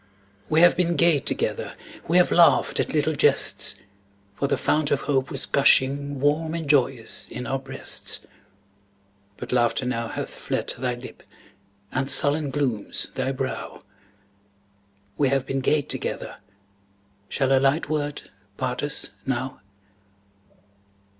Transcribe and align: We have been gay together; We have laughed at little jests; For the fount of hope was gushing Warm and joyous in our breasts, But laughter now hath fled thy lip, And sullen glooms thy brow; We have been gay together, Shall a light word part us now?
We 0.49 0.61
have 0.61 0.75
been 0.75 0.95
gay 0.95 1.19
together; 1.19 1.75
We 2.07 2.17
have 2.17 2.31
laughed 2.31 2.79
at 2.79 2.91
little 2.91 3.13
jests; 3.13 3.75
For 4.33 4.47
the 4.47 4.57
fount 4.57 4.89
of 4.89 5.01
hope 5.01 5.29
was 5.29 5.45
gushing 5.45 6.19
Warm 6.19 6.55
and 6.55 6.67
joyous 6.67 7.29
in 7.29 7.45
our 7.45 7.59
breasts, 7.59 8.25
But 9.37 9.51
laughter 9.51 9.85
now 9.85 10.07
hath 10.07 10.31
fled 10.31 10.73
thy 10.75 10.95
lip, 10.95 11.21
And 11.91 12.09
sullen 12.09 12.49
glooms 12.49 13.09
thy 13.13 13.31
brow; 13.31 13.83
We 15.19 15.29
have 15.29 15.45
been 15.45 15.59
gay 15.61 15.83
together, 15.83 16.37
Shall 17.29 17.55
a 17.55 17.59
light 17.59 17.87
word 17.87 18.23
part 18.57 18.81
us 18.81 19.11
now? 19.27 19.61